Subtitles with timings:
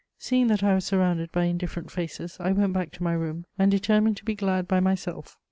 [0.17, 3.69] Seeing that I was surrounded by indifferent faces, I went back to my room, and
[3.69, 5.37] determined to be glad by myself.